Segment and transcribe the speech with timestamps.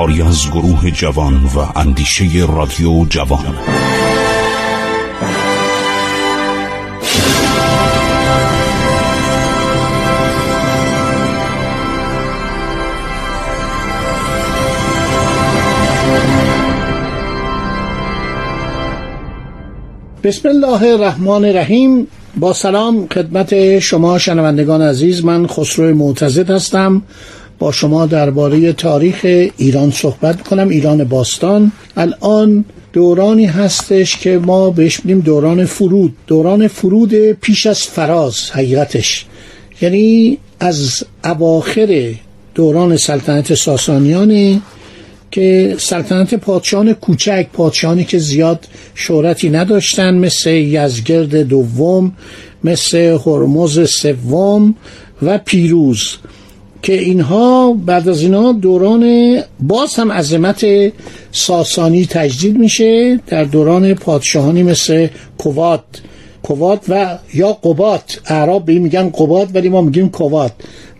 [0.00, 3.54] کاری از گروه جوان و اندیشه رادیو جوان.
[20.24, 22.06] بسم الله الرحمن الرحیم.
[22.36, 27.02] با سلام خدمت شما شنوندگان عزیز من خسرو معتزد هستم.
[27.60, 29.20] با شما درباره تاریخ
[29.56, 31.72] ایران صحبت کنم ایران باستان.
[31.96, 36.16] الان دورانی هستش که ما بهش میگیم دوران فرود.
[36.26, 39.26] دوران فرود پیش از فراز حقیقتش.
[39.82, 42.14] یعنی از اواخر
[42.54, 44.60] دوران سلطنت ساسانیانه
[45.30, 52.12] که سلطنت پادشاهان کوچک پادشاهانی که زیاد شهرتی نداشتن مثل یزگرد دوم
[52.64, 54.74] مثل هرمز سوم
[55.22, 56.16] و پیروز.
[56.82, 60.66] که اینها بعد از اینها دوران باز هم عظمت
[61.32, 65.08] ساسانی تجدید میشه در دوران پادشاهانی مثل
[65.38, 65.84] کوات
[66.42, 70.52] کوات و یا قبات اعراب به میگن قبات ولی ما میگیم کوات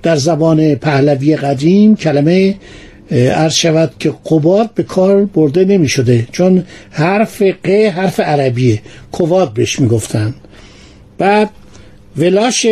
[0.02, 2.56] در زبان پهلوی قدیم کلمه
[3.10, 8.82] عرض شود که قباد به کار برده نمی شده چون حرف ق حرف عربیه.
[9.12, 10.34] کوات بهش می‌گفتن.
[11.18, 11.50] بعد
[12.16, 12.66] ولاش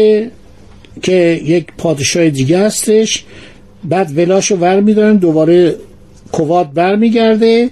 [1.02, 3.24] که یک پادشاه دیگه هستش.
[3.84, 5.74] بعد ولاش رو ور میدارن دوباره
[6.32, 7.70] کوات بر میگرده.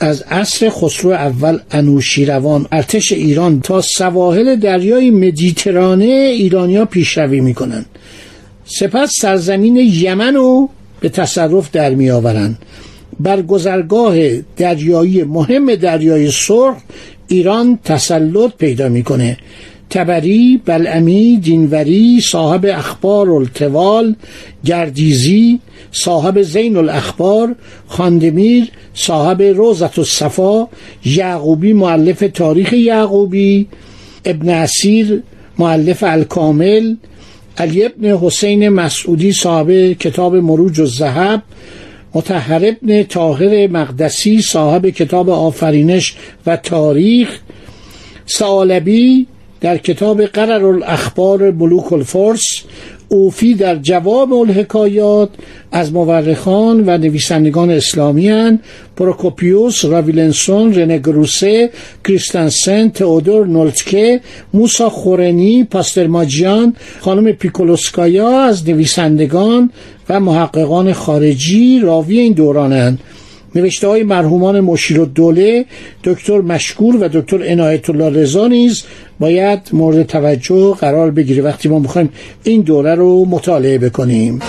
[0.00, 7.84] از عصر خسرو اول انوشیروان ارتش ایران تا سواحل دریای مدیترانه ایرانیا پیشروی می‌کنن.
[8.64, 10.68] سپس سرزمین یمن رو
[11.00, 12.58] به تصرف در می آورند
[13.20, 14.16] بر گذرگاه
[14.56, 16.76] دریایی مهم دریای سرخ
[17.28, 19.38] ایران تسلط پیدا می‌کنه.
[19.90, 24.14] تبری، بلعمی، دینوری، صاحب اخبار التوال،
[24.64, 25.60] گردیزی،
[25.92, 27.54] صاحب زین الاخبار،
[27.86, 28.64] خاندمیر،
[28.94, 30.68] صاحب روزت الصفا،
[31.04, 33.66] یعقوبی معلف تاریخ یعقوبی،
[34.24, 35.22] ابن اسیر
[35.58, 36.94] معلف الکامل،
[37.58, 41.42] علی ابن حسین مسعودی صاحب کتاب مروج و زهب
[42.14, 46.14] متحر ابن طاهر مقدسی صاحب کتاب آفرینش
[46.46, 47.28] و تاریخ
[48.26, 49.26] سالبی
[49.60, 52.42] در کتاب قرر الاخبار ملوک الفرس
[53.08, 55.30] اوفی در جواب الحکایات
[55.72, 58.58] از مورخان و نویسندگان اسلامی هن.
[58.96, 61.70] پروکوپیوس، راویلنسون، رنگروسه،
[62.04, 64.20] کریستنسن، تئودور نولتکه،
[64.54, 69.70] موسا خورنی، پاسترماجیان، خانم پیکولوسکایا از نویسندگان
[70.08, 72.98] و محققان خارجی راوی این دورانند
[73.56, 75.64] نوشته های مرحومان مشیر دوله
[76.04, 78.84] دکتر مشکور و دکتر عنایت الله رضا نیز
[79.20, 81.42] باید مورد توجه قرار بگیره.
[81.42, 82.08] وقتی ما می‌خوایم
[82.44, 84.40] این دوره رو مطالعه بکنیم.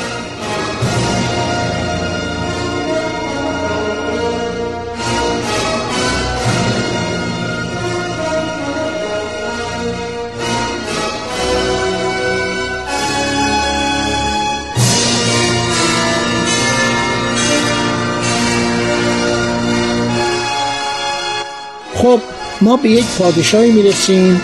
[22.61, 24.41] ما به یک پادشاهی می‌رسیم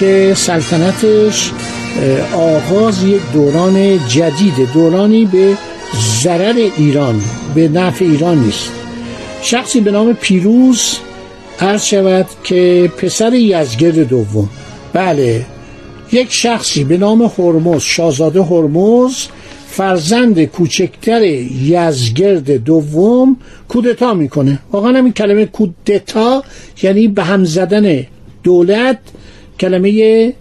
[0.00, 1.50] که سلطنتش
[2.34, 5.56] آغاز یک دوران جدیده دورانی به
[6.22, 7.20] ضرر ایران
[7.54, 8.70] به نفع ایران نیست.
[9.42, 10.96] شخصی به نام پیروز
[11.60, 14.48] عرض شود که پسر یزگرد دوم.
[14.92, 15.46] بله
[16.12, 19.14] یک شخصی به نام هرمز شاهزاده هرمز
[19.76, 21.22] فرزند کوچکتر
[21.72, 23.36] یزگرد دوم
[23.68, 24.58] کودتا می‌کنه.
[24.72, 26.44] واقعا این کلمه کودتا
[26.82, 28.06] یعنی به هم زدن
[28.42, 28.98] دولت
[29.60, 30.32] کلمه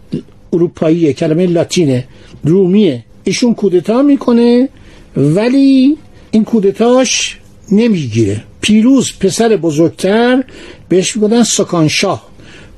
[0.53, 2.07] اروپاییه کلمه لاتینه
[2.43, 3.03] رومیه.
[3.23, 4.69] ایشون کودتا می‌کنه
[5.17, 5.97] ولی
[6.31, 7.37] این کودتاش
[7.71, 8.43] نمی‌گیره.
[8.61, 10.43] پیروز پسر بزرگتر
[10.89, 12.27] بهش می‌گفتن سکانشاه.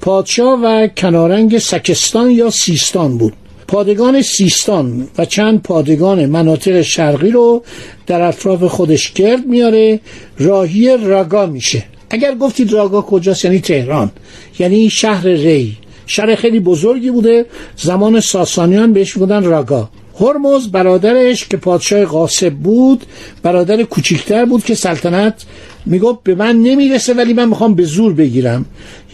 [0.01, 3.33] پادشاه و کنارنگ سکستان یا سیستان بود.
[3.67, 7.63] پادگان سیستان و چند پادگان مناطق شرقی رو
[8.07, 9.99] در اطراف خودش گرد میاره
[10.39, 11.83] راهی راگا میشه.
[12.09, 14.11] اگر گفتید راگا کجاست یعنی تهران
[14.59, 15.77] یعنی شهر ری.
[16.05, 17.45] شهر خیلی بزرگی بوده.
[17.77, 19.89] زمان ساسانیان بهش بودن راگا.
[20.19, 23.05] هرمز برادرش که پادشاه قاسب بود
[23.43, 25.45] برادر کوچیکتر بود که سلطنت
[25.85, 28.65] می‌گفت به من نمی‌رسه ولی من می‌خوام به زور بگیرم.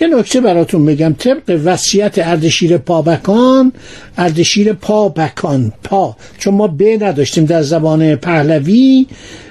[0.01, 3.71] یه نکته براتون بگم طبق وصیت اردشیر پابکان
[4.17, 9.05] اردشیر پابکان پا چون ما ب نداشتیم در زبان پهلوی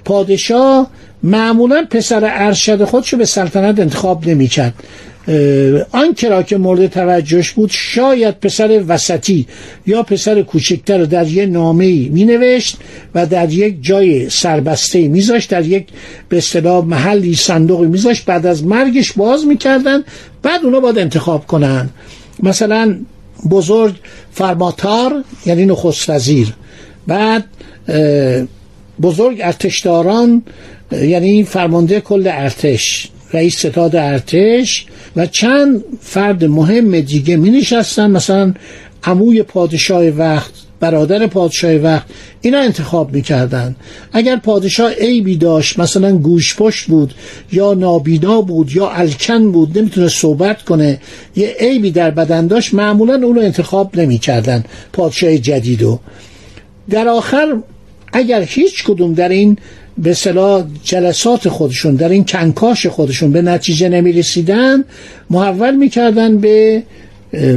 [0.04, 0.90] پادشاه
[1.22, 4.74] معمولا پسر ارشد خودشو به سلطنت انتخاب نمی‌کرد.
[5.92, 9.46] آن کرا که مورد توجهش بود شاید پسر وسطی
[9.86, 12.76] یا پسر کوچکتر رو در یه نامه می نوشت
[13.14, 15.86] و در یک جای سربسته میذاشت در یک
[16.28, 18.24] به اصطلاح محلی صندوقی میذاشت.
[18.24, 20.04] بعد از مرگش باز می‌کردن
[20.42, 21.90] بعد اونا باید انتخاب کنن.
[22.42, 22.96] مثلا
[23.50, 23.94] بزرگ
[24.32, 26.54] فرماتار یعنی نخست وزیر.
[27.06, 27.44] بعد
[29.02, 30.42] بزرگ ارتشداران
[30.92, 33.08] یعنی فرمانده کل ارتش.
[33.32, 34.86] رئیس ستاد ارتش
[35.16, 38.54] و چند فرد مهم دیگه می نشستن مثلا
[39.04, 42.06] عموی پادشاه وقت برادر پادشاه وقت
[42.40, 43.76] اینا انتخاب می‌کردن.
[44.12, 47.14] اگر پادشاه عیبی داشت مثلا گوشپشت بود
[47.52, 51.00] یا نابینا بود یا الکن بود نمی‌تونه صحبت کنه
[51.36, 55.98] یه عیبی در بدن داشت معمولا اونو انتخاب نمی‌کردن پادشاه جدیدو
[56.90, 57.56] در آخر
[58.12, 59.58] اگر هیچ کدوم در این
[60.02, 64.84] به صلاح جلسات خودشون در این کنکاش خودشون به نتیجه نمی رسیدن
[65.30, 66.82] محول می‌کردن به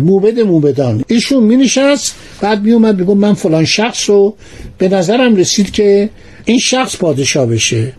[0.04, 1.04] موبد موبدان.
[1.08, 4.36] ایشون می نشست بعد می اومد بگم من فلان شخص رو
[4.78, 6.10] به نظرم رسید که
[6.46, 7.94] این شخص پادشاه بشه.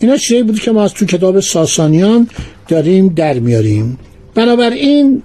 [0.00, 2.28] اینا چیزایی بود که ما از تو کتاب ساسانیان
[2.68, 3.98] داریم در میاریم.
[4.34, 5.22] بنابراین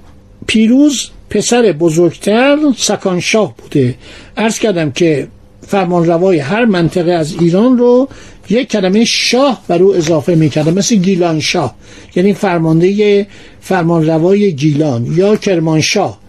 [0.48, 3.96] پیروز پسر بزرگتر سکانشاه بوده.
[4.38, 5.28] ارز کردم که
[5.68, 8.08] فرمانروای هر منطقه از ایران رو
[8.50, 11.76] یک کلمه شاه بر او اضافه می‌کرده مثل گیلان شاه
[12.16, 13.28] یعنی فرمانده
[13.62, 16.20] فرمانروای گیلان یا کرمانشاه.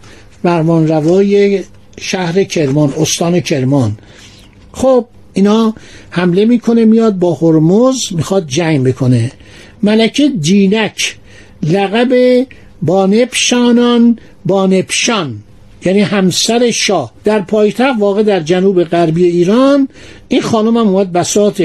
[0.42, 1.62] فرمانروای
[2.00, 3.98] شهر کرمان استان کرمان.
[4.72, 5.74] خب اینا
[6.10, 9.32] حمله می‌کنه میاد با هرمز می‌خواد جنگ بکنه.
[9.82, 11.16] ملکه جینک
[11.62, 12.46] لقب
[12.82, 15.42] بانپشانان بانپشان
[15.86, 17.12] یعنی همسر شاه.
[17.24, 19.88] در پایتخت واقع در جنوب غربی ایران
[20.28, 21.62] این خانم هم اومد بساط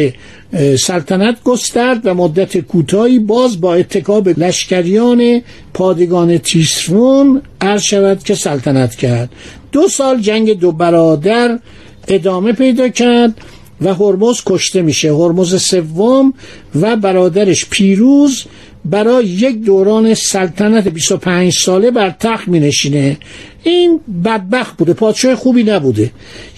[0.80, 5.42] سلطنت گسترد و مدت کوتاهی باز با اتکاب لشکریان
[5.74, 9.30] پادگان تیسفون عرض شود که سلطنت کرد.
[9.72, 11.60] دو سال جنگ دو برادر
[12.08, 13.34] ادامه پیدا کرد
[13.82, 15.14] و هرمز کشته میشه.
[15.14, 16.34] هرمز سوم
[16.82, 18.46] و برادرش پیروز
[18.86, 23.18] برای یک دوران سلطنت 25 ساله بر تخت می نشینه
[23.64, 26.12] این بدبخت بوده پادشاه خوبی نبوده.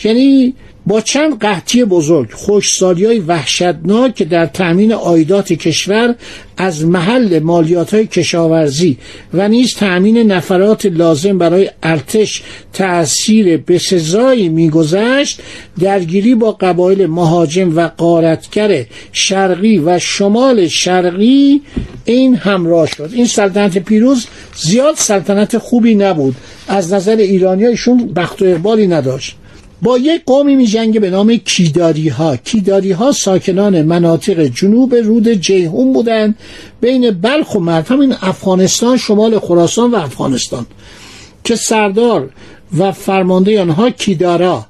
[0.04, 0.54] یعنی
[0.88, 6.16] با چند قحطی بزرگ خوشسالی های وحشتناک که در تأمین آیدات کشور
[6.58, 8.98] از محل مالیات های کشاورزی
[9.34, 15.40] و نیز تأمین نفرات لازم برای ارتش تأثیر بسزایی میگذشت
[15.80, 21.62] درگیری با قبایل مهاجم و قارتگر شرقی و شمال شرقی
[22.06, 23.10] این همراه شد.
[23.14, 26.36] این سلطنت پیروز زیاد سلطنت خوبی نبود.
[26.68, 29.36] از نظر ایرانیایشون بخت و اقبالی نداشت.
[29.82, 35.28] با یک قومی می جنگه به نام کیداری ها کیداری ها ساکنان مناطق جنوب رود
[35.28, 36.36] جیهون بودند
[36.82, 40.66] بین بلخ و مرد همین افغانستان شمال خراسان و افغانستان.
[41.44, 42.30] که سردار
[42.78, 44.66] و فرمانده آنها کیدارا.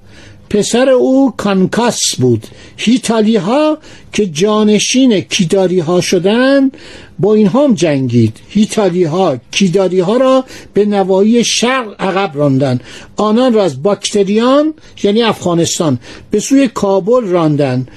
[0.53, 2.47] پسر او کانکاس بود.
[2.77, 3.77] هیتالی ها
[4.13, 6.71] که جانشین کیداری ها شدن
[7.19, 8.37] با این هم جنگید.
[8.49, 12.79] هیتالی ها کیداری ها را به نوایی شرق عقب راندن
[13.17, 15.99] آنان را از باکتریان یعنی افغانستان
[16.31, 17.87] به سوی کابل راندن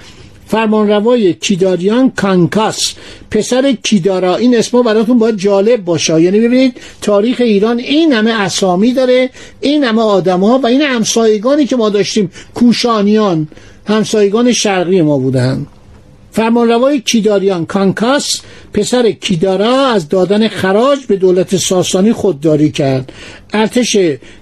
[0.47, 2.95] فرمانروای کیداریان کانکاس.
[3.31, 4.37] پسر کیدارا.
[4.37, 6.21] این اسما براتون باید جالب باشه.
[6.21, 11.67] یعنی ببینید تاریخ ایران این همه اسامی داره این همه آدم ها و این همسایگانی
[11.67, 13.49] که ما داشتیم کوشانیان
[13.87, 15.67] همسایگان شرقی ما بودن.
[16.37, 18.41] فرمانروای کیداریان کانکاس
[18.73, 23.13] پسر کیدارا از دادن خراج به دولت ساسانی خودداری کرد.
[23.53, 23.97] ارتش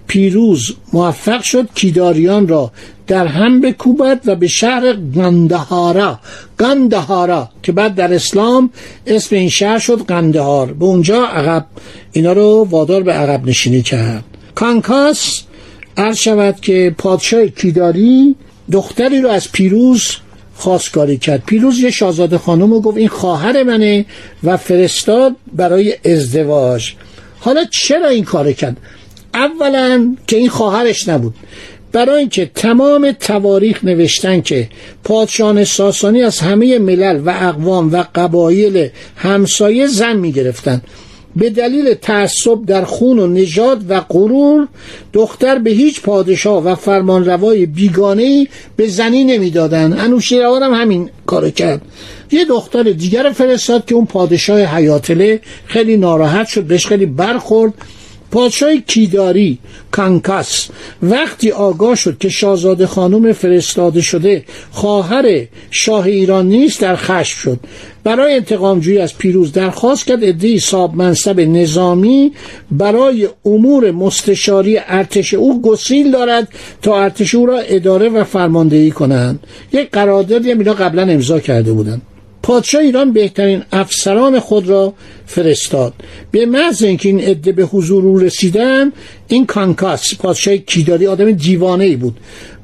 [0.07, 2.73] پیروز موفق شد کیداریان را
[3.07, 6.21] در هم بکوبد و به شهر گندهارا
[6.61, 8.71] گندهارا که بعد در اسلام
[9.07, 10.73] اسم این شهر شد قندهار.
[10.73, 11.67] به اونجا عقب
[12.13, 14.25] اینا رو وادار به عقب نشینی کرد.
[14.55, 15.43] کانکاس
[15.97, 18.37] عرض شود که پادشاه کیداری
[18.73, 20.17] دختری رو از پیروز
[20.55, 21.45] خواستگاری کرد.
[21.47, 24.05] پیروز یه شاهزاده خانم رو گفت این خواهر منه
[24.45, 26.93] و فرستاد برای ازدواج.
[27.41, 28.77] حالا چرا این کار کرد؟
[29.35, 31.35] اولا که این خواهرش نبود.
[31.93, 34.69] برای اینکه تمام تواریخ نوشتن که
[35.05, 40.83] پادشاهان ساسانی از همه ملل و اقوام و قبایل همسایه زن می گرفتن
[41.37, 44.69] به دلیل تعصب در خون و نژاد و غرور
[45.13, 51.83] دختر به هیچ پادشاه و فرمانروای بیگانه به زنی نمی‌دادن انوشیروان هم همین کارو کرد.
[52.31, 57.73] یه دختر دیگر فرستاد که اون پادشاه حیاتله خیلی ناراحت شد بهش خیلی برخورد.
[58.31, 59.59] پادشاه کیداری
[59.91, 60.69] کانکاس
[61.03, 67.61] وقتی آگاه شد که شاهزاده خانم فرستاده شده خواهر شاه ایران نیست در خشم شد.
[68.05, 72.33] برای انتقام جویی از پیروز درخواست کرد عدهای صاحب منصب نظامی
[72.71, 76.49] برای امور مستشاری ارتش او گسیل دارد
[76.83, 79.41] تا ارتش او را اداره و فرماندهی کنند.
[79.73, 82.03] یک قراردادی هم اینا قبلا امضا کرده بودند.
[82.45, 84.95] پادشاه ایران بهترین افسران خود را
[85.27, 85.93] فرستاد.
[86.31, 88.93] به محض اینکه این عده به حضور او رسیدن
[89.29, 92.17] این کانکاس پادشاه کیداری آدم دیوانه ای بود.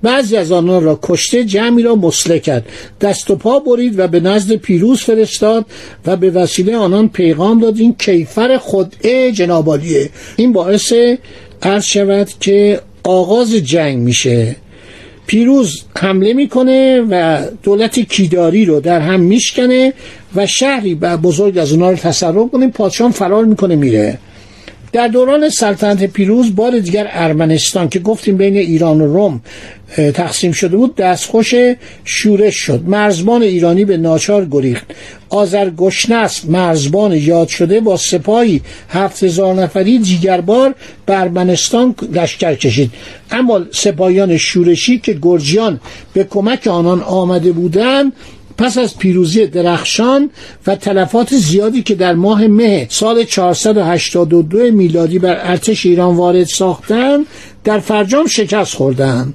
[0.02, 2.66] بعضی از آنان را کشته جمعی را مسله کرد.
[3.00, 5.66] دست و پا برید و به نزد پیروز فرستاد
[6.06, 7.78] و به وسیله آنان پیغام داد.
[7.78, 10.92] این کیفر خدعه جنابالیه این باعث
[11.62, 14.56] عرض شود که آغاز جنگ میشه.
[15.30, 19.92] پیروز حمله می‌کنه و دولت کیداری رو در هم میشکنه
[20.36, 22.68] و شهری بزرگ از اونا رو تصرف کنه.
[22.68, 24.18] پادشاه فرار می‌کنه میره.
[24.92, 29.40] در دوران سلطنت پیروز بار دیگر ارمنستان که گفتیم بین ایران و روم
[29.96, 31.54] تقسیم شده بود دستخوش
[32.04, 32.82] شورش شد.
[32.86, 34.86] مرزبان ایرانی به ناچار گریخت.
[35.28, 40.74] آذرگشنس مرزبان یاد شده با سپاهی هفت هزار نفری دیگربار
[41.06, 42.90] به ارمنستان لشکر کشید.
[43.30, 45.80] اما سپاهیان شورشی که گرجیان
[46.12, 48.12] به کمک آنان آمده بودند
[48.60, 50.30] پس از پیروزی درخشان
[50.66, 57.26] و تلفات زیادی که در ماه مه سال 482 میلادی بر ارتش ایران وارد ساختند
[57.64, 59.34] در فرجام شکست خوردند.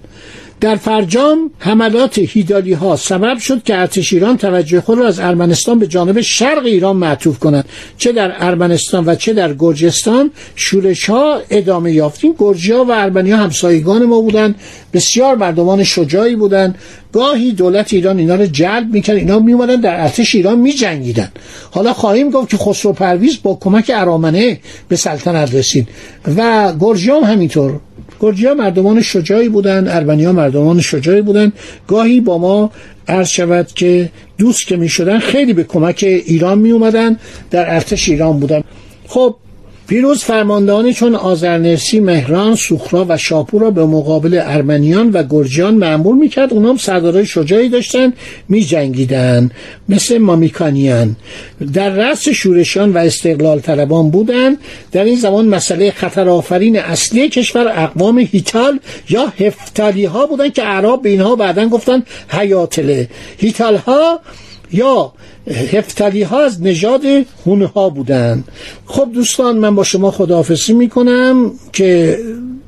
[0.65, 5.79] در فرجام حملات هیدالی ها سبب شد که ارتش ایران توجه خود را از ارمنستان
[5.79, 7.65] به جانب شرق ایران معطوف کند.
[7.97, 12.35] چه در ارمنستان و چه در گرجستان شورش ها ادامه یافتیم.
[12.37, 14.55] گرجی ها و ارمنی ها همسایگان ما بودند.
[14.93, 16.77] بسیار مردمان شجاعی بودند.
[17.13, 19.17] گاهی دولت ایران اینا رو جلب می‌کرد.
[19.17, 21.31] اینا میومدن در ارتش ایران میجنگیدن.
[21.71, 25.87] حالا خواهیم گفت که خسرو پرویز با کمک ارامنه به سلطنت رسید.
[26.37, 27.79] و گرجی هم همینطور.
[28.19, 31.53] گرجی ها مردمان شجاعی بودند ها مردمان شجاعی بودند.
[31.87, 32.71] گاهی با ما
[33.07, 37.17] عرض شود که دوست که می شدن خیلی به کمک ایران می اومدن
[37.51, 38.63] در ارتش ایران بودن.
[39.07, 39.35] خب
[39.87, 46.17] پیروز فرماندهانی چون آزرنرسی، مهران، سوخرا و شاپور را به مقابل ارمنیان و گرجیان معمول
[46.17, 46.53] می‌کرد.
[46.53, 48.13] اونا هم سردارای شجاعی داشتن
[48.49, 49.51] میجنگیدن
[49.89, 51.15] مثل مامیکانیان.
[51.73, 54.57] در رأس شورشان و استقلال طلبان بودن
[54.91, 60.61] در این زمان مسئله خطر آفرین اصلی کشور اقوام هیتال یا هفتالی ها بودن که
[60.61, 63.09] عرب به اینها بعدا گفتن حیاتله.
[63.37, 64.19] هیتال ها
[64.71, 65.13] یا
[65.71, 67.01] هفتلی ها از نژاد
[67.45, 68.47] هونه ها بودند
[68.85, 72.19] خب دوستان من با شما خداحافظی می‌کنم که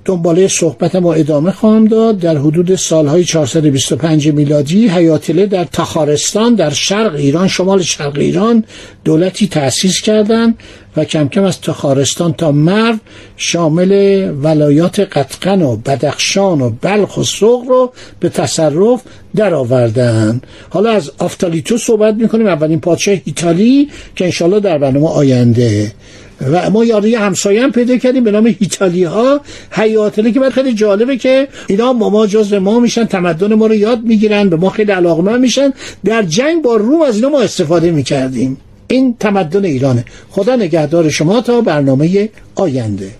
[0.07, 2.19] دنباله صحبتم و ادامه خواهم داد.
[2.19, 8.63] در حدود سالهای 425 میلادی حیاتله در تخارستان در شرق ایران شمال شرق ایران
[9.03, 10.57] دولتی تأسیس کردند
[10.97, 12.97] و کم کم از تخارستان تا مرو
[13.37, 13.91] شامل
[14.43, 19.01] ولایات قطقن و بدخشان و بلخ و سوق رو به تصرف
[19.35, 22.47] درآوردن حالا از آفتالیتو صحبت می‌کنیم.
[22.47, 25.91] اولین پادشاه ایتالی که انشالله در برنامه آینده
[26.41, 29.41] و ما یاری همسایه هم پیدا کردیم به نام هیتالی ها
[29.71, 33.75] حیاتله که بعد خیلی جالبه که اینا ما ما جزء ما میشن تمدن ما رو
[33.75, 35.73] یاد می‌گیرن به ما خیلی علاقمند میشن.
[36.05, 38.57] در جنگ با روم از اینا ما استفاده می‌کردیم.
[38.87, 40.05] این تمدن ایرانه.
[40.29, 43.11] خدا نگهدار شما تا برنامه آینده.